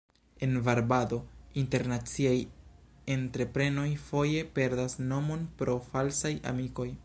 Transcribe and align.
En 0.45 0.53
varbado, 0.67 1.17
internaciaj 1.63 2.39
entreprenoj 3.17 3.87
foje 4.07 4.41
perdas 4.57 4.97
monon 5.13 5.45
pro 5.61 5.77
falsaj 5.93 6.35
amikoj. 6.55 6.91